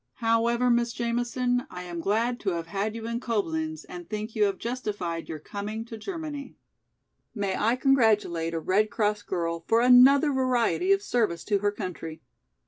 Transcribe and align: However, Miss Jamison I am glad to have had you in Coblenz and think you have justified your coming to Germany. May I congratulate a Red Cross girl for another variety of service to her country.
However, 0.15 0.71
Miss 0.71 0.93
Jamison 0.93 1.67
I 1.69 1.83
am 1.83 1.99
glad 1.99 2.39
to 2.39 2.49
have 2.53 2.65
had 2.65 2.95
you 2.95 3.07
in 3.07 3.19
Coblenz 3.19 3.83
and 3.87 4.09
think 4.09 4.35
you 4.35 4.45
have 4.45 4.57
justified 4.57 5.29
your 5.29 5.37
coming 5.37 5.85
to 5.85 5.95
Germany. 5.95 6.55
May 7.35 7.55
I 7.55 7.75
congratulate 7.75 8.55
a 8.55 8.59
Red 8.59 8.89
Cross 8.89 9.21
girl 9.21 9.63
for 9.67 9.79
another 9.79 10.33
variety 10.33 10.91
of 10.91 11.03
service 11.03 11.43
to 11.43 11.59
her 11.59 11.71
country. 11.71 12.23